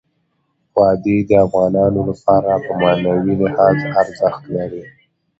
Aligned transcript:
وادي 0.77 1.17
د 1.29 1.31
افغانانو 1.45 1.99
لپاره 2.09 2.51
په 2.65 2.71
معنوي 2.81 3.33
لحاظ 3.41 3.77
ارزښت 4.01 4.43
لري. 4.55 4.83